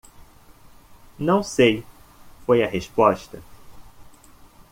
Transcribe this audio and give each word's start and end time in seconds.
"Não 1.19 1.43
sei?" 1.43 1.85
foi 2.47 2.63
a 2.63 2.67
resposta. 2.67 3.39